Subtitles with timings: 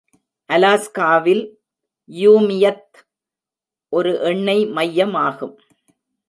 [0.49, 1.43] அலாஸ்காவில்
[2.09, 2.95] யூமியத்
[3.93, 5.55] ஒரு எண்ணெய் மையமாகும்.